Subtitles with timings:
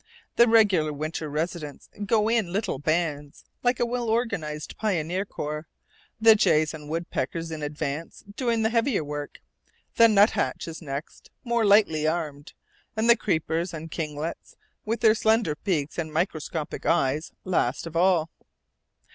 [0.35, 5.67] The regular winter residents go in little bands, like a well organized pioneer corps,
[6.19, 9.41] the jays and woodpeckers in advance, doing the heavier work;
[9.97, 12.53] the nuthatches next, more lightly armed;
[12.95, 18.31] and the creepers and kinglets, with their slender beaks and microscopic eyes, last of all.